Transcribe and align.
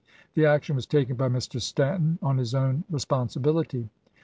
The 0.33 0.47
action 0.47 0.75
was 0.75 0.87
taken 0.87 1.15
by 1.15 1.29
Mr. 1.29 1.61
Stanton 1.61 2.17
on 2.23 2.39
his 2.39 2.55
own 2.55 2.85
responsibility. 2.89 3.91